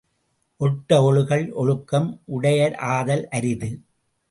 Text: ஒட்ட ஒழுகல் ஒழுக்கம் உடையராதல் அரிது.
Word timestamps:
ஒட்ட 0.61 0.99
ஒழுகல் 1.01 1.51
ஒழுக்கம் 1.53 2.09
உடையராதல் 2.25 3.25
அரிது. 3.29 3.71